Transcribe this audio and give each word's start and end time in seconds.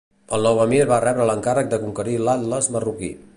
El 0.37 0.45
nou 0.47 0.61
emir 0.63 0.79
va 0.91 0.99
rebre 1.03 1.27
l'encàrrec 1.31 1.69
de 1.75 1.81
conquerir 1.85 2.17
l'Atles 2.29 2.73
marroquí. 2.79 3.13